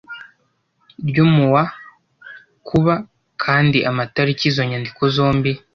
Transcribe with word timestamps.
ryo 1.09 1.23
mu 1.33 1.45
wa 1.53 1.63
Kuba 2.67 2.93
kandi 3.43 3.77
amatariki 3.89 4.43
izo 4.51 4.61
nyandiko 4.69 5.03
zombi 5.15 5.51